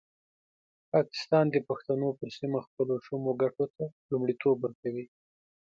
پاکستان 0.93 1.45
د 1.51 1.57
پښتنو 1.67 2.07
پر 2.19 2.29
سیمه 2.39 2.59
خپلو 2.67 2.93
شومو 3.05 3.31
ګټو 3.41 3.65
ته 3.75 3.83
لومړیتوب 4.09 4.55
ورکوي. 4.61 5.05